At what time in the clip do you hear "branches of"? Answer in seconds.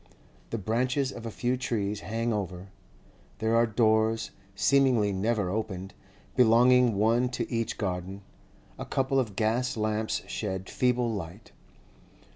0.57-1.27